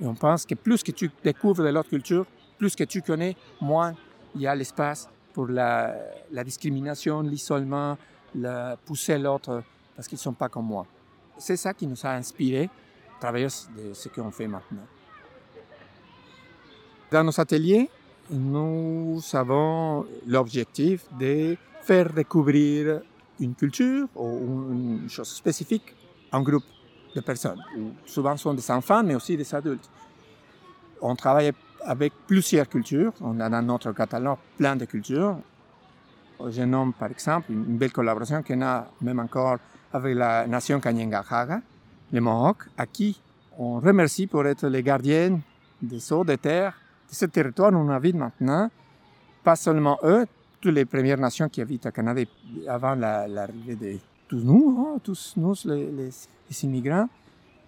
Et 0.00 0.06
on 0.06 0.14
pense 0.14 0.46
que 0.46 0.54
plus 0.54 0.82
que 0.82 0.92
tu 0.92 1.10
découvres 1.22 1.62
de 1.62 1.68
l'autre 1.68 1.90
culture, 1.90 2.24
plus 2.56 2.74
que 2.74 2.84
tu 2.84 3.02
connais, 3.02 3.36
moins 3.60 3.94
il 4.34 4.40
y 4.40 4.46
a 4.46 4.54
l'espace 4.54 5.10
pour 5.32 5.46
la, 5.46 5.94
discrimination, 6.44 7.22
l'isolement, 7.22 7.96
la 8.34 8.76
pousser 8.84 9.18
l'autre 9.18 9.62
parce 9.94 10.08
qu'ils 10.08 10.16
ne 10.16 10.22
sont 10.22 10.32
pas 10.32 10.48
comme 10.48 10.66
moi. 10.66 10.86
C'est 11.38 11.56
ça 11.56 11.74
qui 11.74 11.86
nous 11.86 11.98
a 12.04 12.10
inspiré 12.10 12.68
travers 13.20 13.50
de 13.76 13.94
ce 13.94 14.08
qu'on 14.08 14.30
fait 14.30 14.48
maintenant. 14.48 14.86
Dans 17.10 17.22
nos 17.22 17.40
ateliers, 17.40 17.88
nous 18.30 19.20
avons 19.34 20.06
l'objectif 20.26 21.04
de 21.18 21.56
faire 21.82 22.12
découvrir 22.12 23.00
une 23.38 23.54
culture 23.54 24.08
ou 24.16 24.72
une 24.72 25.08
chose 25.08 25.28
spécifique 25.28 25.94
à 26.30 26.38
un 26.38 26.42
groupe 26.42 26.64
de 27.14 27.20
personnes. 27.20 27.62
Souvent, 28.06 28.36
ce 28.36 28.44
sont 28.44 28.54
des 28.54 28.70
enfants, 28.70 29.02
mais 29.04 29.14
aussi 29.14 29.36
des 29.36 29.54
adultes. 29.54 29.88
On 31.00 31.14
travaille 31.14 31.52
avec 31.84 32.12
plusieurs 32.26 32.68
cultures. 32.68 33.12
On 33.20 33.38
a 33.40 33.48
dans 33.48 33.62
notre 33.62 33.92
catalogue 33.92 34.38
plein 34.56 34.76
de 34.76 34.84
cultures. 34.84 35.36
Je 36.48 36.62
nomme 36.62 36.92
par 36.92 37.10
exemple 37.10 37.52
une 37.52 37.76
belle 37.76 37.92
collaboration 37.92 38.42
qu'on 38.42 38.62
a 38.62 38.88
même 39.00 39.18
encore 39.20 39.58
avec 39.92 40.16
la 40.16 40.46
nation 40.46 40.80
Kanyengahaga, 40.80 41.60
les 42.10 42.20
Mohawks, 42.20 42.64
à 42.76 42.86
qui 42.86 43.20
on 43.58 43.78
remercie 43.80 44.26
pour 44.26 44.46
être 44.46 44.66
les 44.66 44.82
gardiens 44.82 45.38
des 45.80 46.12
eaux, 46.12 46.24
des 46.24 46.38
terres, 46.38 46.74
de 47.08 47.14
ce 47.14 47.26
territoire 47.26 47.72
où 47.72 47.76
on 47.76 47.88
habite 47.90 48.16
maintenant. 48.16 48.70
Pas 49.44 49.56
seulement 49.56 49.98
eux, 50.04 50.26
toutes 50.60 50.74
les 50.74 50.84
Premières 50.84 51.18
Nations 51.18 51.48
qui 51.48 51.60
habitent 51.60 51.86
au 51.86 51.90
Canada 51.90 52.22
avant 52.68 52.94
l'arrivée 52.94 53.74
de 53.76 53.98
tous 54.28 54.42
nous, 54.42 54.76
hein, 54.78 55.00
tous 55.02 55.34
nous, 55.36 55.54
les, 55.64 55.90
les, 55.90 56.64
immigrants, 56.64 57.08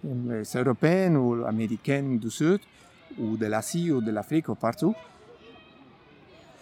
les 0.03 0.43
Européens 0.55 1.15
ou 1.15 1.45
Américains 1.45 2.03
du 2.03 2.31
Sud, 2.31 2.59
ou 3.17 3.37
de 3.37 3.45
l'Asie 3.45 3.91
ou 3.91 4.01
de 4.01 4.11
l'Afrique 4.11 4.49
ou 4.49 4.55
partout. 4.55 4.95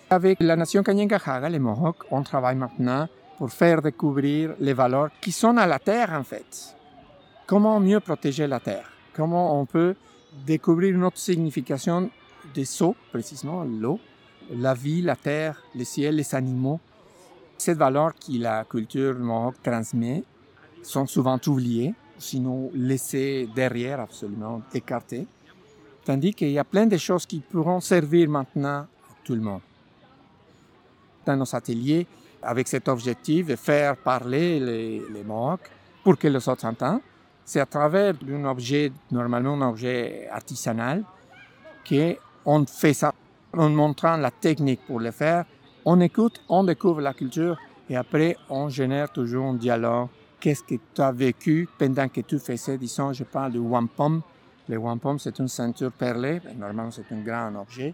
Avec 0.09 0.39
la 0.39 0.55
nation 0.55 0.83
Kanyengahaga, 0.83 1.49
les 1.49 1.59
Mohawks, 1.59 2.03
on 2.11 2.21
travaille 2.21 2.55
maintenant 2.55 3.07
pour 3.37 3.51
faire 3.51 3.81
découvrir 3.81 4.53
les 4.59 4.73
valeurs 4.73 5.09
qui 5.19 5.31
sont 5.31 5.57
à 5.57 5.65
la 5.65 5.79
terre 5.79 6.11
en 6.13 6.23
fait. 6.23 6.75
Comment 7.47 7.79
mieux 7.79 7.99
protéger 7.99 8.47
la 8.47 8.59
terre? 8.59 8.89
Comment 9.13 9.59
on 9.59 9.65
peut 9.65 9.95
découvrir 10.45 10.95
une 10.95 11.03
autre 11.03 11.17
signification 11.17 12.09
des 12.53 12.81
eaux, 12.81 12.95
précisément 13.11 13.63
l'eau, 13.63 13.99
la 14.51 14.73
vie, 14.73 15.01
la 15.01 15.15
terre, 15.15 15.61
le 15.75 15.83
ciel, 15.83 16.15
les 16.15 16.35
animaux. 16.35 16.79
Ces 17.57 17.73
valeurs 17.73 18.13
que 18.15 18.37
la 18.37 18.65
culture 18.65 19.17
mohawk 19.17 19.55
transmet 19.63 20.23
sont 20.81 21.05
souvent 21.05 21.39
oubliées, 21.47 21.93
sinon 22.17 22.69
laissées 22.73 23.47
derrière, 23.55 23.99
absolument 24.01 24.61
écartées. 24.73 25.27
Tandis 26.05 26.33
qu'il 26.33 26.51
y 26.51 26.59
a 26.59 26.63
plein 26.63 26.85
de 26.85 26.97
choses 26.97 27.25
qui 27.25 27.39
pourront 27.39 27.79
servir 27.79 28.29
maintenant 28.29 28.79
à 28.79 28.87
tout 29.23 29.35
le 29.35 29.41
monde. 29.41 29.61
Dans 31.25 31.37
nos 31.37 31.55
ateliers, 31.55 32.05
avec 32.41 32.67
cet 32.67 32.87
objectif 32.89 33.47
de 33.47 33.55
faire 33.55 33.95
parler 33.95 34.59
les, 34.59 34.99
les 34.99 35.23
pour 36.03 36.17
que 36.17 36.27
les 36.27 36.49
autres 36.49 36.65
entendent, 36.65 36.99
c'est 37.45 37.59
à 37.59 37.65
travers 37.65 38.13
un 38.29 38.45
objet, 38.45 38.91
normalement 39.11 39.53
un 39.53 39.69
objet 39.69 40.27
artisanal, 40.29 41.03
qu'on 41.87 42.65
fait 42.65 42.93
ça 42.93 43.13
en 43.55 43.69
montrant 43.69 44.17
la 44.17 44.31
technique 44.31 44.81
pour 44.85 44.99
le 44.99 45.11
faire. 45.11 45.45
On 45.85 45.99
écoute, 46.01 46.41
on 46.49 46.63
découvre 46.63 47.01
la 47.01 47.13
culture 47.13 47.57
et 47.89 47.95
après 47.95 48.37
on 48.49 48.69
génère 48.69 49.11
toujours 49.11 49.45
un 49.45 49.53
dialogue. 49.55 50.07
Qu'est-ce 50.39 50.63
que 50.63 50.75
tu 50.93 51.01
as 51.01 51.11
vécu 51.11 51.69
pendant 51.77 52.09
que 52.09 52.21
tu 52.21 52.39
faisais, 52.39 52.77
disons, 52.77 53.13
je 53.13 53.23
parle 53.23 53.53
du 53.53 53.59
wampum. 53.59 54.21
Le 54.69 54.77
wampum, 54.77 55.19
c'est 55.19 55.37
une 55.39 55.47
ceinture 55.47 55.91
perlée, 55.91 56.41
normalement 56.57 56.89
c'est 56.91 57.11
un 57.11 57.19
grand 57.21 57.53
objet, 57.59 57.93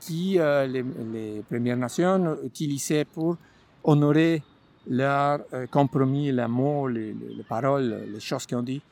qui 0.00 0.38
euh, 0.38 0.66
les, 0.66 1.42
Premières 1.48 1.76
Nations 1.76 2.36
utilisaient 2.44 3.04
pour 3.04 3.36
honorer 3.84 4.42
leur 4.88 5.40
euh, 5.52 5.66
compromis, 5.68 6.32
les 6.32 6.46
mots, 6.48 6.88
les, 6.88 7.12
les, 7.12 7.44
paroles, 7.44 8.06
les 8.12 8.20
choses 8.20 8.46
qu'on 8.46 8.62
dit. 8.62 8.82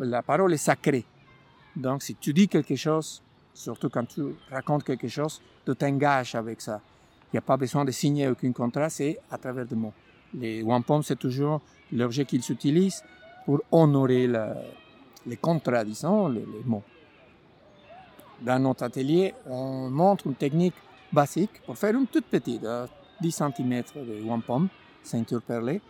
La 0.00 0.22
parole 0.22 0.52
est 0.52 0.56
sacrée. 0.58 1.04
Donc 1.76 2.02
si 2.02 2.14
tu 2.16 2.32
dis 2.32 2.48
quelque 2.48 2.74
chose, 2.74 3.22
surtout 3.54 3.88
quand 3.88 4.06
tu 4.06 4.22
racontes 4.50 4.82
quelque 4.82 5.08
chose, 5.08 5.40
tu 5.64 5.76
t'engages 5.76 6.34
avec 6.34 6.60
ça. 6.60 6.80
Il 7.26 7.36
n'y 7.36 7.38
a 7.38 7.42
pas 7.42 7.56
besoin 7.56 7.84
de 7.84 7.90
signer 7.90 8.28
aucun 8.28 8.52
contrat, 8.52 8.88
c'est 8.88 9.18
à 9.30 9.38
travers 9.38 9.66
des 9.66 9.76
mots. 9.76 9.92
Les 10.34 10.62
wampum, 10.62 11.02
c'est 11.02 11.16
toujours 11.16 11.60
l'objet 11.92 12.24
qu'ils 12.24 12.50
utilisent 12.50 13.02
pour 13.44 13.60
honorer 13.70 14.26
les 15.26 15.36
contrats, 15.36 15.84
disons, 15.84 16.28
les, 16.28 16.44
mots. 16.64 16.82
Dans 18.40 18.58
notre 18.58 18.84
atelier, 18.84 19.34
on 19.46 19.88
montre 19.90 20.26
une 20.26 20.34
technique 20.34 20.74
basique 21.12 21.62
pour 21.64 21.76
faire 21.76 21.94
une 21.94 22.06
toute 22.06 22.26
petite, 22.26 22.66
10 23.20 23.30
cm 23.32 23.82
de 23.96 24.22
wampum, 24.24 24.68
ceinture 25.02 25.42
perlée. 25.42 25.80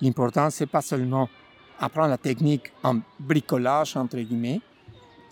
L'important, 0.00 0.48
c'est 0.50 0.66
pas 0.66 0.80
seulement 0.80 1.28
apprendre 1.78 2.08
la 2.08 2.18
technique 2.18 2.72
en 2.82 2.98
bricolage, 3.20 3.96
entre 3.96 4.18
guillemets, 4.18 4.60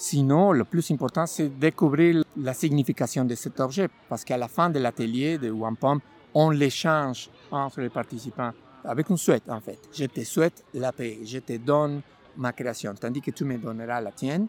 Sinon, 0.02 0.52
le 0.52 0.64
plus 0.64 0.90
important, 0.92 1.26
c'est 1.26 1.50
découvrir 1.50 2.24
la 2.38 2.54
signification 2.54 3.22
de 3.26 3.34
cet 3.34 3.60
objet, 3.60 3.90
parce 4.08 4.24
qu'à 4.24 4.38
la 4.38 4.48
fin 4.48 4.70
de 4.70 4.78
l'atelier 4.78 5.36
de 5.36 5.50
Wampum, 5.50 6.00
on 6.32 6.48
l'échange 6.48 7.28
entre 7.50 7.82
les 7.82 7.90
participants 7.90 8.52
avec 8.82 9.10
une 9.10 9.18
souhaite, 9.18 9.42
en 9.50 9.60
fait. 9.60 9.78
Je 9.92 10.06
te 10.06 10.24
souhaite 10.24 10.64
la 10.72 10.90
paix, 10.92 11.18
je 11.22 11.40
te 11.40 11.54
donne 11.58 12.00
ma 12.36 12.52
création, 12.52 12.94
tandis 12.94 13.20
que 13.20 13.30
tu 13.30 13.44
me 13.44 13.58
donneras 13.58 14.00
la 14.00 14.12
tienne 14.12 14.46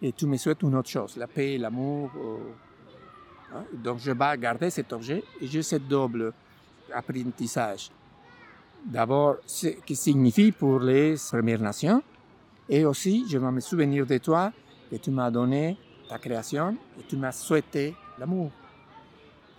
et 0.00 0.12
tu 0.12 0.26
me 0.26 0.36
souhaites 0.36 0.62
une 0.62 0.74
autre 0.76 0.88
chose, 0.88 1.16
la 1.16 1.26
paix, 1.26 1.58
l'amour. 1.58 2.10
Euh, 2.16 3.56
hein. 3.56 3.64
Donc, 3.72 3.98
je 3.98 4.12
vais 4.12 4.38
garder 4.38 4.70
cet 4.70 4.92
objet 4.92 5.22
et 5.40 5.46
j'ai 5.46 5.62
ce 5.62 5.76
double 5.76 6.32
apprentissage. 6.92 7.90
D'abord, 8.84 9.36
ce 9.44 9.68
que 9.68 9.94
signifie 9.94 10.52
pour 10.52 10.80
les 10.80 11.16
Premières 11.30 11.60
Nations, 11.60 12.02
et 12.68 12.84
aussi, 12.84 13.24
je 13.28 13.38
vais 13.38 13.50
me 13.50 13.60
souvenir 13.60 14.06
de 14.06 14.18
toi 14.18 14.52
que 14.90 14.96
tu 14.96 15.10
m'as 15.10 15.30
donné 15.30 15.76
ta 16.08 16.18
création 16.18 16.76
et 16.98 17.02
tu 17.08 17.16
m'as 17.16 17.32
souhaité 17.32 17.94
l'amour. 18.18 18.50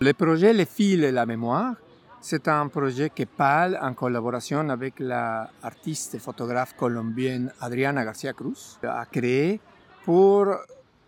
Le 0.00 0.12
projet 0.12 0.52
Les 0.52 0.64
fils 0.64 1.02
et 1.02 1.12
la 1.12 1.26
mémoire, 1.26 1.74
c'est 2.20 2.48
un 2.48 2.68
projet 2.68 3.10
que 3.10 3.24
parle 3.24 3.78
en 3.80 3.94
collaboration 3.94 4.68
avec 4.68 5.00
l'artiste 5.00 6.14
et 6.14 6.18
photographe 6.18 6.74
colombienne 6.76 7.52
Adriana 7.60 8.04
Garcia 8.04 8.32
Cruz 8.32 8.78
a 8.82 9.06
créé 9.06 9.60
pour 10.04 10.46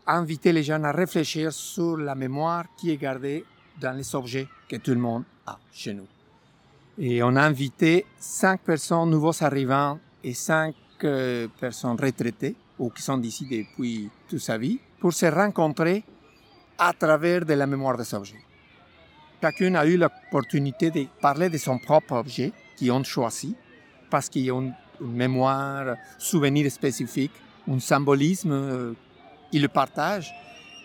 inviter 0.06 0.52
les 0.52 0.62
gens 0.62 0.82
à 0.84 0.92
réfléchir 0.92 1.52
sur 1.52 1.96
la 1.96 2.14
mémoire 2.14 2.64
qui 2.76 2.90
est 2.90 2.96
gardée 2.96 3.44
dans 3.80 3.96
les 3.96 4.14
objets 4.14 4.48
que 4.68 4.76
tout 4.76 4.92
le 4.92 5.00
monde 5.00 5.24
a 5.46 5.58
chez 5.72 5.94
nous. 5.94 6.06
Et 6.98 7.22
on 7.22 7.36
a 7.36 7.42
invité 7.42 8.06
cinq 8.18 8.60
personnes 8.60 9.10
nouveaux 9.10 9.42
arrivants 9.42 9.98
et 10.24 10.34
cinq 10.34 10.74
euh, 11.04 11.48
personnes 11.58 11.96
retraitées 12.00 12.56
ou 12.78 12.90
qui 12.90 13.02
sont 13.02 13.18
d'ici 13.18 13.46
depuis 13.46 14.10
toute 14.28 14.40
sa 14.40 14.58
vie, 14.58 14.80
pour 14.98 15.12
se 15.12 15.26
rencontrer 15.26 16.04
à 16.78 16.92
travers 16.92 17.44
de 17.44 17.54
la 17.54 17.66
mémoire 17.66 17.96
des 17.96 18.14
objets. 18.14 18.42
Chacun 19.42 19.74
a 19.74 19.84
eu 19.84 19.96
l'opportunité 19.96 20.92
de 20.92 21.06
parler 21.20 21.48
de 21.48 21.58
son 21.58 21.76
propre 21.76 22.12
objet 22.14 22.52
qu'ils 22.76 22.92
ont 22.92 23.02
choisi, 23.02 23.56
parce 24.08 24.28
qu'il 24.28 24.42
y 24.42 24.50
a 24.50 24.54
une, 24.54 24.72
mémoire, 25.00 25.96
souvenir 26.16 26.70
spécifique, 26.70 27.32
un 27.68 27.80
symbolisme, 27.80 28.52
euh, 28.52 28.92
ils 29.50 29.68
partagent. 29.68 30.32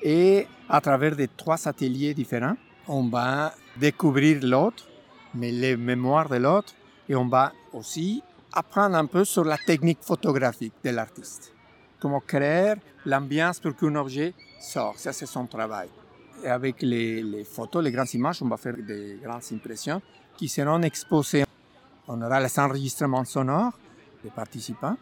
Et 0.02 0.48
à 0.68 0.82
travers 0.82 1.16
des 1.16 1.28
trois 1.28 1.68
ateliers 1.68 2.16
différents, 2.16 2.58
on 2.88 3.08
va 3.10 3.54
découvrir 3.76 4.40
l'autre, 4.42 4.88
mais 5.36 5.52
les 5.52 5.78
mémoires 5.78 6.28
de 6.28 6.38
l'autre, 6.38 6.74
et 7.08 7.16
on 7.16 7.28
va 7.28 7.54
aussi 7.74 8.24
apprendre 8.52 8.96
un 8.96 9.06
peu 9.06 9.24
sur 9.24 9.44
la 9.44 9.60
technique 9.60 10.00
photographique 10.02 10.74
de 10.84 10.90
l'artiste 10.90 11.54
comment 12.00 12.20
créer 12.20 12.76
l'ambiance 13.06 13.60
pour 13.60 13.76
qu'un 13.76 13.96
objet 13.96 14.34
sorte. 14.60 15.00
Ça, 15.00 15.14
c'est 15.14 15.26
son 15.26 15.46
travail. 15.46 15.90
Et 16.44 16.48
avec 16.48 16.82
les, 16.82 17.44
photos, 17.44 17.84
les 17.84 17.92
grandes 17.92 18.14
images, 18.14 18.42
on 18.42 18.48
va 18.48 18.58
faire 18.58 18.76
des 18.78 19.20
grandes 19.24 19.42
impressions 19.52 20.02
qui 20.38 20.48
seront 20.48 20.82
exposées. 20.82 21.46
On 22.08 22.22
aura 22.22 22.40
les 22.40 22.60
enregistrements 22.60 23.26
sonores 23.26 23.74
des 24.24 24.30
participants. 24.30 24.98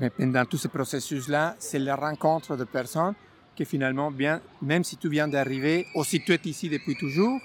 Mais 0.00 0.10
pendant 0.10 0.44
tout 0.44 0.56
ce 0.56 0.68
processus-là, 0.68 1.56
c'est 1.58 1.78
la 1.78 1.96
rencontre 1.96 2.56
de 2.56 2.64
personnes 2.64 3.14
qui 3.54 3.64
finalement, 3.64 4.10
bien, 4.10 4.40
même 4.62 4.82
si 4.82 4.96
tu 4.96 5.08
viens 5.08 5.28
d'arriver, 5.28 5.86
ou 5.94 6.04
si 6.04 6.22
tu 6.22 6.32
es 6.32 6.40
ici 6.44 6.68
depuis 6.68 6.96
toujours, 6.96 7.38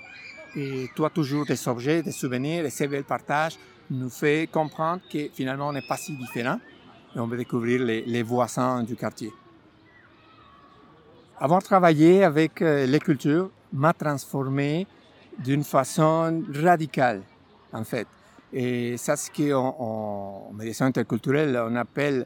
et 0.56 0.90
toi 0.96 1.10
toujours 1.10 1.46
des 1.46 1.68
objets, 1.68 2.02
des 2.02 2.12
souvenirs, 2.12 2.66
et 2.66 2.70
ces 2.70 2.88
belles 2.88 3.04
partages 3.04 3.58
nous 3.90 4.10
fait 4.10 4.48
comprendre 4.52 5.02
que 5.12 5.30
finalement 5.34 5.70
on 5.70 5.74
n'est 5.74 5.88
pas 5.88 5.98
si 5.98 6.16
différent 6.16 6.60
et 7.16 7.20
on 7.20 7.28
va 7.28 7.38
découvrir 7.38 7.84
les, 7.84 8.24
voisins 8.24 8.84
du 8.84 8.96
quartier. 8.96 9.32
Avoir 11.40 11.62
travaillé 11.62 12.24
avec 12.24 12.64
euh, 12.64 12.88
les 12.88 13.00
cultures 13.00 13.52
m'a 13.72 13.94
transformé 13.94 14.88
d'une 15.38 15.64
façon 15.64 16.44
radicale, 16.52 17.22
en 17.72 17.84
fait. 17.84 18.08
Et 18.52 18.98
ça, 18.98 19.16
c'est 19.16 19.32
ce 19.32 19.52
qu'en 19.52 20.52
médecine 20.52 20.88
interculturelle, 20.88 21.62
on 21.64 21.76
appelle 21.76 22.26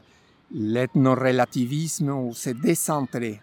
l'ethnorelativisme 0.50 2.08
ou 2.08 2.32
se 2.32 2.50
décentrer. 2.50 3.42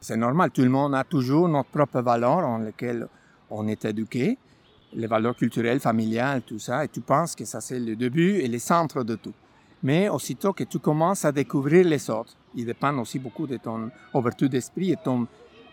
C'est 0.00 0.16
normal, 0.16 0.52
tout 0.52 0.62
le 0.62 0.68
monde 0.68 0.94
a 0.94 1.02
toujours 1.02 1.48
notre 1.48 1.70
propre 1.70 2.00
valeur 2.00 2.46
en 2.46 2.58
lesquelles 2.58 3.08
on 3.50 3.66
est 3.66 3.84
éduqué, 3.86 4.38
les 4.92 5.08
valeurs 5.08 5.34
culturelles, 5.34 5.80
familiales, 5.80 6.42
tout 6.42 6.60
ça, 6.60 6.84
et 6.84 6.88
tu 6.88 7.00
penses 7.00 7.34
que 7.34 7.44
ça 7.44 7.60
c'est 7.60 7.80
le 7.80 7.96
début 7.96 8.36
et 8.36 8.46
le 8.46 8.60
centre 8.60 9.02
de 9.02 9.16
tout. 9.16 9.34
Mais 9.82 10.08
aussitôt 10.08 10.52
que 10.52 10.64
tu 10.64 10.78
commences 10.78 11.24
à 11.24 11.32
découvrir 11.32 11.84
les 11.86 12.10
autres, 12.10 12.34
Il 12.54 12.64
dépend 12.64 12.96
aussi 12.98 13.18
beaucoup 13.18 13.46
de 13.46 13.58
ton 13.58 13.90
ouverture 14.12 14.48
d'esprit 14.48 14.92
et 14.92 14.96
ton 14.96 15.26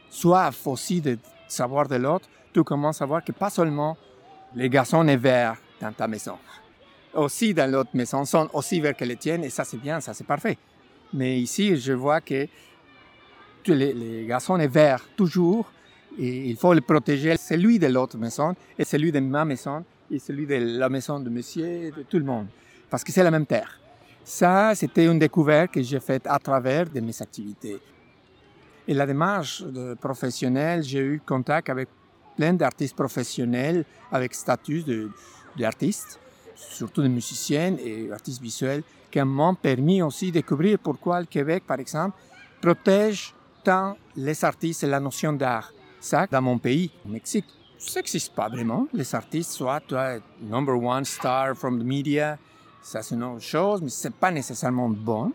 soif 0.10 0.68
aussi 0.68 1.02
de 1.02 1.18
savoir 1.48 1.88
de 1.88 1.96
l'autre. 1.96 2.28
Tu 2.54 2.64
commences 2.64 3.02
à 3.02 3.06
voir 3.06 3.24
que 3.24 3.32
pas 3.32 3.50
seulement 3.50 3.98
les 4.56 4.70
garçons 4.70 5.06
sont 5.06 5.18
verts 5.18 5.58
dans 5.82 5.92
ta 5.92 6.08
maison, 6.08 6.38
aussi 7.14 7.54
dans 7.54 7.70
l'autre 7.70 7.92
maison 7.94 8.24
sont 8.26 8.50
aussi 8.54 8.80
verts 8.80 8.96
que 8.96 9.06
les 9.06 9.16
tiennes 9.16 9.44
et 9.44 9.50
ça 9.50 9.64
c'est 9.64 9.78
bien, 9.78 10.00
ça 10.00 10.14
c'est 10.14 10.26
parfait. 10.26 10.58
Mais 11.14 11.40
ici, 11.40 11.78
je 11.78 11.94
vois 11.94 12.22
que 12.22 12.48
les, 13.68 13.94
les 13.94 14.26
garçons 14.26 14.58
sont 14.58 14.68
verts 14.68 15.06
toujours 15.16 15.72
et 16.18 16.50
il 16.50 16.56
faut 16.56 16.74
le 16.74 16.82
protéger, 16.82 17.36
celui 17.38 17.80
de 17.80 17.88
l'autre 17.88 18.18
maison 18.18 18.56
et 18.78 18.86
celui 18.86 19.12
de 19.12 19.20
ma 19.20 19.44
maison 19.44 19.84
et 20.12 20.20
celui 20.20 20.46
de 20.46 20.56
la 20.56 20.88
maison 20.90 21.20
de 21.20 21.30
monsieur, 21.30 21.92
de 21.92 22.04
tout 22.04 22.20
le 22.20 22.26
monde, 22.26 22.48
parce 22.90 23.04
que 23.04 23.12
c'est 23.12 23.24
la 23.24 23.32
même 23.32 23.46
terre. 23.46 23.80
Ça, 24.28 24.74
c'était 24.74 25.06
une 25.06 25.20
découverte 25.20 25.72
que 25.72 25.84
j'ai 25.84 26.00
faite 26.00 26.26
à 26.26 26.40
travers 26.40 26.90
de 26.90 27.00
mes 27.00 27.22
activités. 27.22 27.80
Et 28.88 28.94
la 28.96 29.06
démarche 29.06 29.62
de 29.62 29.94
professionnelle, 29.94 30.82
j'ai 30.82 31.00
eu 31.00 31.22
contact 31.24 31.70
avec 31.70 31.88
plein 32.36 32.54
d'artistes 32.54 32.96
professionnels 32.96 33.86
avec 34.12 34.34
statut 34.34 34.84
d'artiste, 35.56 36.20
surtout 36.56 37.04
des 37.04 37.10
musiciennes 37.10 37.78
et 37.80 38.12
artistes 38.12 38.42
visuels, 38.42 38.82
qui 39.12 39.22
m'ont 39.22 39.54
permis 39.54 40.02
aussi 40.02 40.30
de 40.30 40.40
découvrir 40.40 40.80
pourquoi 40.80 41.20
le 41.20 41.28
Québec, 41.28 41.64
par 41.68 41.80
exemple, 41.80 42.18
protège 42.60 43.32
tant 43.64 43.96
les 44.16 44.44
artistes 44.44 44.84
et 44.84 44.88
la 44.88 45.00
notion 45.00 45.34
d'art. 45.34 45.72
Ça, 46.00 46.26
dans 46.26 46.42
mon 46.42 46.58
pays, 46.58 46.90
au 47.06 47.10
Mexique, 47.10 47.46
ça 47.78 48.00
n'existe 48.00 48.34
pas 48.34 48.50
vraiment. 48.50 48.88
Les 48.92 49.14
artistes, 49.14 49.52
soit 49.52 49.84
es 49.92 50.22
number 50.42 50.76
one 50.76 51.06
star 51.06 51.56
from 51.56 51.80
the 51.80 51.86
media, 51.86 52.40
ça 52.86 53.02
c'est 53.02 53.16
une 53.16 53.24
autre 53.24 53.42
chose, 53.42 53.82
mais 53.82 53.90
c'est 53.90 54.14
pas 54.14 54.30
nécessairement 54.30 54.90
bon. 54.90 55.34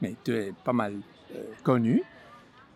Mais 0.00 0.14
tu 0.24 0.32
es 0.32 0.54
pas 0.64 0.72
mal 0.72 0.94
euh, 1.34 1.42
connu. 1.64 2.00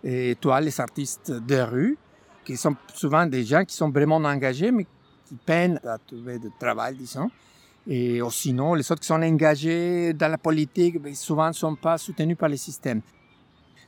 Et 0.03 0.37
toi, 0.41 0.61
les 0.61 0.79
artistes 0.81 1.31
de 1.31 1.61
rue, 1.61 1.97
qui 2.45 2.57
sont 2.57 2.77
souvent 2.93 3.25
des 3.25 3.45
gens 3.45 3.65
qui 3.65 3.75
sont 3.75 3.91
vraiment 3.91 4.17
engagés, 4.17 4.73
mais 4.73 4.85
qui 5.25 5.37
peinent 5.47 5.81
à 5.85 5.97
trouver 5.97 6.39
du 6.39 6.51
travail, 6.59 6.97
disons. 6.97 7.31
Et 7.87 8.21
sinon, 8.31 8.75
les 8.75 8.91
autres 8.91 9.01
qui 9.01 9.07
sont 9.07 9.23
engagés 9.23 10.13
dans 10.13 10.29
la 10.29 10.39
politique, 10.39 11.01
ben, 11.01 11.15
souvent 11.15 11.49
ne 11.49 11.53
sont 11.53 11.77
pas 11.77 11.97
soutenus 11.97 12.37
par 12.37 12.49
le 12.49 12.57
système. 12.57 13.01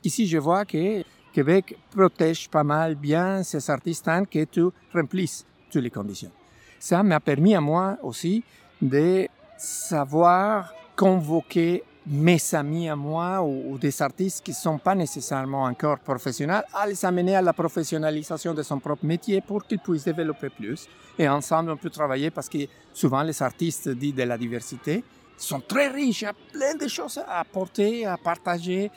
Ici, 0.03 0.25
je 0.25 0.37
vois 0.37 0.63
que 0.63 1.03
Québec 1.33 1.77
protège 1.91 2.49
pas 2.49 2.63
mal 2.63 2.95
bien 2.95 3.43
ces 3.43 3.69
artistes 3.69 4.05
tant 4.05 4.23
que 4.23 4.45
tu 4.45 4.63
remplisses 4.93 5.45
toutes 5.69 5.83
les 5.83 5.89
conditions. 5.89 6.31
Ça 6.79 7.03
m'a 7.03 7.19
permis 7.19 7.53
à 7.55 7.61
moi 7.61 7.97
aussi 8.01 8.43
de 8.81 9.27
savoir 9.57 10.73
convoquer 10.95 11.83
mes 12.09 12.39
amis 12.55 12.87
à 12.87 12.95
moi 12.95 13.41
ou, 13.43 13.77
des 13.77 14.01
artistes 14.01 14.43
qui 14.43 14.51
ne 14.51 14.55
sont 14.55 14.77
pas 14.77 14.95
nécessairement 14.95 15.63
encore 15.63 15.99
professionnels, 15.99 16.63
à 16.73 16.87
les 16.87 17.03
amener 17.05 17.35
à 17.35 17.41
la 17.41 17.53
professionnalisation 17.53 18.53
de 18.53 18.63
son 18.63 18.79
propre 18.79 19.05
métier 19.05 19.41
pour 19.41 19.65
qu'ils 19.65 19.79
puissent 19.79 20.05
développer 20.05 20.49
plus. 20.49 20.87
Et 21.19 21.27
ensemble, 21.27 21.71
on 21.71 21.77
peut 21.77 21.89
travailler 21.89 22.31
parce 22.31 22.47
que 22.47 22.59
souvent 22.93 23.23
les 23.23 23.41
artistes 23.41 23.89
dits 23.89 24.13
de 24.13 24.23
la 24.23 24.37
diversité 24.37 25.03
sont 25.35 25.59
très 25.59 25.89
riches, 25.89 26.21
il 26.21 26.25
y 26.25 26.27
a 26.27 26.33
plein 26.51 26.75
de 26.75 26.87
choses 26.87 27.19
à 27.27 27.41
apporter, 27.41 28.05
à 28.05 28.17
partager. 28.17 28.89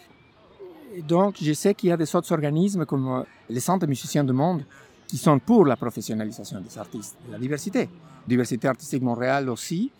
Donc, 1.07 1.37
je 1.41 1.53
sais 1.53 1.75
qu'il 1.75 1.91
y 1.91 1.93
a 1.93 1.97
des 1.97 2.15
autres 2.17 2.33
organismes 2.33 2.87
comme 2.87 3.25
les 3.49 3.61
centres 3.61 3.87
musiciens 3.87 4.25
du 4.25 4.33
monde 4.33 4.65
qui 5.07 5.19
sont 5.19 5.39
pour 5.41 5.67
la 5.67 5.77
professionnalisation 5.77 6.61
des 6.61 6.79
artistes, 6.79 7.17
de 7.27 7.33
la 7.33 7.39
diversité. 7.39 7.89
Diversité 8.27 8.69
artistique 8.69 9.03
Montréal 9.03 9.49
aussi, 9.49 9.91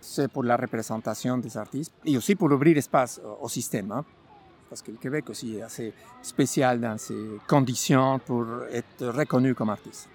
c'est 0.00 0.28
pour 0.28 0.42
la 0.42 0.56
représentation 0.56 1.38
des 1.38 1.56
artistes 1.56 1.92
et 2.04 2.16
aussi 2.16 2.34
pour 2.34 2.50
ouvrir 2.50 2.76
espace 2.76 3.20
au 3.40 3.48
système. 3.48 4.02
Parce 4.68 4.82
que 4.82 4.92
le 4.92 4.98
Québec 4.98 5.28
aussi 5.30 5.56
est 5.56 5.62
assez 5.62 5.92
spécial 6.22 6.80
dans 6.80 6.96
ses 6.96 7.38
conditions 7.46 8.18
pour 8.20 8.46
être 8.70 9.06
reconnu 9.08 9.54
comme 9.54 9.70
artiste. 9.70 10.08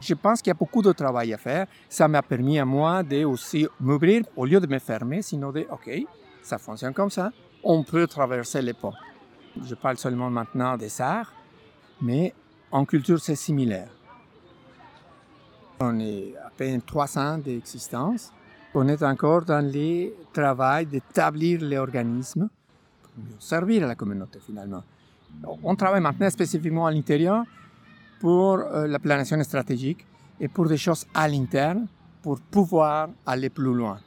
Je 0.00 0.14
pense 0.14 0.40
qu'il 0.40 0.50
y 0.50 0.52
a 0.52 0.54
beaucoup 0.54 0.80
de 0.80 0.92
travail 0.92 1.34
à 1.34 1.36
faire. 1.36 1.66
Ça 1.88 2.08
m'a 2.08 2.22
permis 2.22 2.58
à 2.58 2.64
moi 2.64 3.02
de 3.02 3.24
aussi 3.24 3.66
m'ouvrir 3.78 4.24
au 4.34 4.46
lieu 4.46 4.58
de 4.58 4.66
me 4.66 4.78
fermer, 4.78 5.20
sinon 5.20 5.52
de 5.52 5.66
OK, 5.70 5.90
ça 6.42 6.56
fonctionne 6.56 6.94
comme 6.94 7.10
ça. 7.10 7.30
On 7.62 7.82
peut 7.82 8.06
traverser 8.06 8.62
les 8.62 8.72
ponts. 8.72 8.94
Je 9.62 9.74
parle 9.74 9.98
seulement 9.98 10.30
maintenant 10.30 10.76
des 10.76 11.00
arts, 11.02 11.32
mais 12.00 12.32
en 12.70 12.86
culture 12.86 13.20
c'est 13.20 13.36
similaire. 13.36 13.90
On 15.82 15.98
est 15.98 16.34
à 16.36 16.50
peine 16.50 16.82
300 16.82 17.38
d'existence. 17.38 18.30
On 18.74 18.86
est 18.86 19.02
encore 19.02 19.46
dans 19.46 19.64
le 19.64 20.12
travail 20.30 20.84
d'établir 20.84 21.62
les 21.62 21.78
organismes 21.78 22.50
pour 23.14 23.42
servir 23.42 23.84
à 23.84 23.86
la 23.86 23.94
communauté 23.94 24.40
finalement. 24.44 24.82
On 25.62 25.74
travaille 25.74 26.02
maintenant 26.02 26.28
spécifiquement 26.28 26.84
à 26.84 26.90
l'intérieur 26.92 27.44
pour 28.20 28.58
euh, 28.58 28.86
la 28.86 28.98
planification 28.98 29.42
stratégique 29.42 30.04
et 30.38 30.48
pour 30.48 30.66
des 30.68 30.76
choses 30.76 31.06
à 31.14 31.26
l'interne 31.26 31.86
pour 32.20 32.38
pouvoir 32.40 33.08
aller 33.24 33.48
plus 33.48 33.72
loin. 33.72 33.98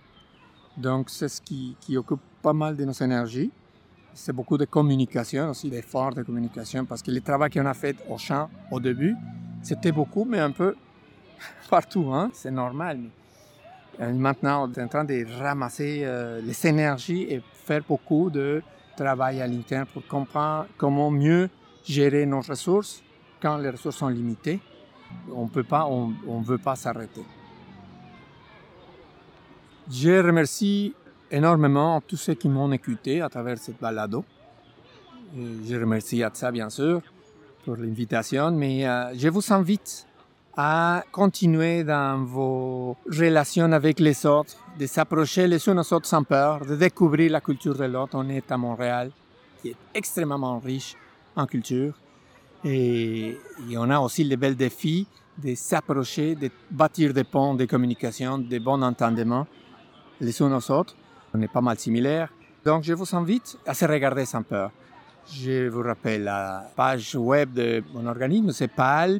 Donc 0.77 1.09
c'est 1.09 1.27
ce 1.27 1.41
qui, 1.41 1.75
qui, 1.79 1.97
occupe 1.97 2.21
pas 2.43 2.53
mal 2.53 2.75
de 2.75 2.85
nos 2.85 2.93
énergies. 2.93 3.49
C'est 4.13 4.33
beaucoup 4.33 4.59
de 4.59 4.65
communication, 4.65 5.49
aussi 5.49 5.71
d'efforts 5.71 6.13
de 6.13 6.21
communication, 6.21 6.85
parce 6.85 7.01
que 7.01 7.09
le 7.09 7.21
travail 7.21 7.49
qu'on 7.49 7.65
a 7.65 7.73
fait 7.73 7.95
au 8.07 8.19
champ 8.19 8.47
au 8.69 8.79
début, 8.79 9.15
c'était 9.63 9.91
beaucoup, 9.91 10.23
mais 10.23 10.39
un 10.39 10.51
peu 10.51 10.75
partout, 11.69 12.11
hein? 12.13 12.29
c'est 12.33 12.51
normal. 12.51 12.99
Euh, 13.99 14.11
maintenant, 14.13 14.67
on 14.67 14.73
est 14.73 14.83
en 14.83 14.87
train 14.87 15.03
de 15.03 15.25
ramasser 15.39 16.01
euh, 16.03 16.41
les 16.41 16.67
énergies 16.67 17.23
et 17.23 17.41
faire 17.65 17.81
beaucoup 17.87 18.29
de 18.29 18.61
travail 18.97 19.41
à 19.41 19.47
l'interne 19.47 19.85
pour 19.91 20.05
comprendre 20.07 20.67
comment 20.77 21.11
mieux 21.11 21.49
gérer 21.83 22.25
nos 22.25 22.41
ressources 22.41 23.03
quand 23.41 23.57
les 23.57 23.69
ressources 23.69 23.97
sont 23.97 24.07
limitées. 24.07 24.59
On 25.31 25.47
peut 25.47 25.63
pas, 25.63 25.85
on 25.85 26.09
ne 26.09 26.43
veut 26.43 26.57
pas 26.57 26.75
s'arrêter. 26.75 27.23
Je 29.91 30.25
remercie 30.25 30.95
énormément 31.29 31.99
tous 32.01 32.15
ceux 32.15 32.35
qui 32.35 32.47
m'ont 32.47 32.71
écouté 32.71 33.21
à 33.21 33.27
travers 33.27 33.57
cette 33.57 33.79
balado. 33.81 34.23
je 35.35 35.75
remercie 35.75 36.23
Atsa, 36.23 36.51
bien 36.51 36.69
sûr, 36.69 37.01
pour 37.65 37.75
l'invitation, 37.75 38.51
mais 38.51 38.87
euh, 38.87 39.13
je 39.15 39.27
vous 39.27 39.53
invite 39.53 40.07
à 40.55 41.03
continuer 41.11 41.83
dans 41.83 42.23
vos 42.23 42.95
relations 43.07 43.71
avec 43.71 43.99
les 43.99 44.25
autres, 44.25 44.55
de 44.77 44.85
s'approcher 44.85 45.47
les 45.47 45.67
uns 45.67 45.77
aux 45.77 45.93
autres 45.93 46.05
sans 46.05 46.23
peur, 46.23 46.65
de 46.65 46.75
découvrir 46.75 47.31
la 47.31 47.41
culture 47.41 47.75
de 47.75 47.85
l'autre. 47.85 48.11
On 48.15 48.29
est 48.29 48.51
à 48.51 48.57
Montréal, 48.57 49.11
qui 49.61 49.69
est 49.69 49.75
extrêmement 49.93 50.59
riche 50.59 50.95
en 51.35 51.47
culture. 51.47 51.93
Et, 52.63 53.37
on 53.75 53.89
a 53.89 53.99
aussi 53.99 54.23
les 54.23 54.37
belles 54.37 54.55
défis 54.55 55.07
de 55.37 55.55
s'approcher, 55.55 56.35
de 56.35 56.49
bâtir 56.69 57.13
des 57.13 57.23
ponts 57.23 57.55
de 57.55 57.65
communication, 57.65 58.37
de 58.37 58.59
bons 58.59 58.81
entendements 58.83 59.47
les 60.21 60.39
uns 60.41 60.55
aux 60.55 60.71
autres. 60.71 60.95
On 61.33 61.41
est 61.41 61.51
pas 61.51 61.61
mal 61.61 61.79
similaires. 61.79 62.31
Donc 62.63 62.83
je 62.83 62.93
vous 62.93 63.15
invite 63.15 63.57
à 63.65 63.73
se 63.73 63.85
regarder 63.85 64.25
sans 64.25 64.43
peur. 64.43 64.71
Je 65.31 65.67
vous 65.67 65.81
rappelle 65.81 66.25
la 66.25 66.69
page 66.75 67.15
web 67.15 67.53
de 67.53 67.83
mon 67.93 68.05
organisme, 68.05 68.51
c'est 68.51 68.67
PAL, 68.67 69.19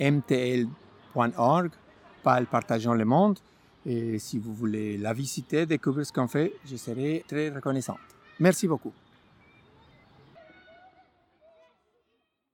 mtl.org, 0.00 1.70
PAL 2.22 2.46
Partageons 2.46 2.94
le 2.94 3.04
Monde. 3.04 3.38
Et 3.86 4.18
si 4.18 4.38
vous 4.38 4.52
voulez 4.52 4.98
la 4.98 5.12
visiter, 5.12 5.66
découvrir 5.66 6.04
ce 6.04 6.12
qu'on 6.12 6.28
fait, 6.28 6.52
je 6.66 6.76
serai 6.76 7.24
très 7.26 7.50
reconnaissante. 7.50 7.98
Merci 8.38 8.66
beaucoup. 8.66 8.92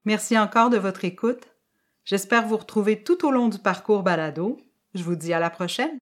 Merci 0.05 0.37
encore 0.37 0.69
de 0.69 0.77
votre 0.77 1.03
écoute. 1.03 1.47
J'espère 2.05 2.47
vous 2.47 2.55
retrouver 2.55 3.03
tout 3.03 3.25
au 3.25 3.31
long 3.31 3.49
du 3.49 3.59
parcours 3.59 4.03
balado. 4.03 4.57
Je 4.95 5.03
vous 5.03 5.15
dis 5.15 5.33
à 5.33 5.39
la 5.39 5.49
prochaine. 5.49 5.99